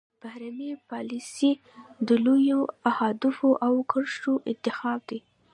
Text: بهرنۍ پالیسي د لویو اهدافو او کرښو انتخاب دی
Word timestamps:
بهرنۍ 0.21 0.71
پالیسي 0.89 1.51
د 2.07 2.09
لویو 2.25 2.61
اهدافو 2.91 3.49
او 3.65 3.73
کرښو 3.91 4.33
انتخاب 4.51 4.99
دی 5.09 5.19